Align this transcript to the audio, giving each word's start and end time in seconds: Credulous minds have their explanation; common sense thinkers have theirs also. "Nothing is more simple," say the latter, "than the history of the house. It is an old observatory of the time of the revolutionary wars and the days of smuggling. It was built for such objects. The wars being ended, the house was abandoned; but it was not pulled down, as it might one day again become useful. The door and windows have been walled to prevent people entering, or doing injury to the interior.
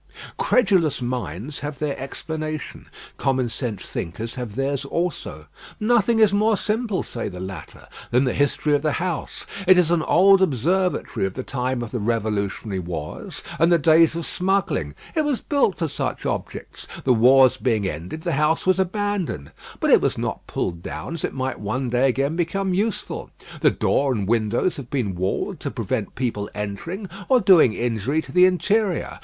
Credulous 0.39 0.99
minds 0.99 1.59
have 1.59 1.77
their 1.77 1.95
explanation; 1.95 2.87
common 3.17 3.49
sense 3.49 3.83
thinkers 3.83 4.33
have 4.33 4.55
theirs 4.55 4.83
also. 4.83 5.45
"Nothing 5.79 6.17
is 6.17 6.33
more 6.33 6.57
simple," 6.57 7.03
say 7.03 7.29
the 7.29 7.39
latter, 7.39 7.87
"than 8.09 8.23
the 8.23 8.33
history 8.33 8.73
of 8.73 8.81
the 8.81 8.93
house. 8.93 9.45
It 9.67 9.77
is 9.77 9.91
an 9.91 10.01
old 10.01 10.41
observatory 10.41 11.27
of 11.27 11.35
the 11.35 11.43
time 11.43 11.83
of 11.83 11.91
the 11.91 11.99
revolutionary 11.99 12.79
wars 12.79 13.43
and 13.59 13.71
the 13.71 13.77
days 13.77 14.15
of 14.15 14.25
smuggling. 14.25 14.95
It 15.13 15.23
was 15.23 15.41
built 15.41 15.77
for 15.77 15.87
such 15.87 16.25
objects. 16.25 16.87
The 17.03 17.13
wars 17.13 17.57
being 17.57 17.87
ended, 17.87 18.21
the 18.23 18.31
house 18.31 18.65
was 18.65 18.79
abandoned; 18.79 19.51
but 19.79 19.91
it 19.91 20.01
was 20.01 20.17
not 20.17 20.47
pulled 20.47 20.81
down, 20.81 21.13
as 21.13 21.23
it 21.23 21.35
might 21.35 21.59
one 21.59 21.91
day 21.91 22.09
again 22.09 22.35
become 22.35 22.73
useful. 22.73 23.29
The 23.59 23.69
door 23.69 24.13
and 24.13 24.27
windows 24.27 24.77
have 24.77 24.89
been 24.89 25.13
walled 25.13 25.59
to 25.59 25.69
prevent 25.69 26.15
people 26.15 26.49
entering, 26.55 27.07
or 27.29 27.39
doing 27.39 27.73
injury 27.75 28.23
to 28.23 28.31
the 28.31 28.45
interior. 28.45 29.19